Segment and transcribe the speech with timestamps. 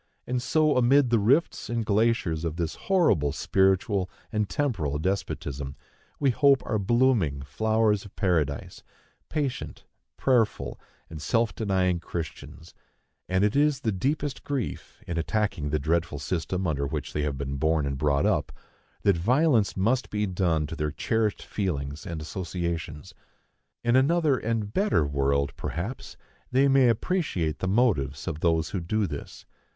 [0.25, 5.75] And so, amid the rifts and glaciers of this horrible spiritual and temporal despotism,
[6.19, 8.81] we hope are blooming flowers of Paradise,
[9.29, 9.85] patient,
[10.17, 12.73] prayerful, and self denying Christians;
[13.29, 17.37] and it is the deepest grief, in attacking the dreadful system under which they have
[17.37, 18.51] been born and brought up,
[19.03, 23.13] that violence must be done to their cherished feelings and associations.
[23.83, 26.17] In another and better world, perhaps,
[26.51, 29.45] they may appreciate the motives of those who do this.